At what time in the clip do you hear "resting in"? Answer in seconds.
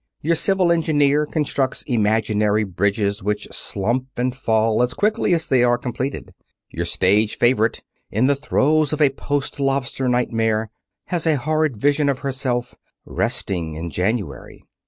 13.05-13.91